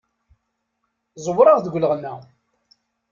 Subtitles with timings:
[1.25, 2.13] Ẓewreɣ deg leɣna.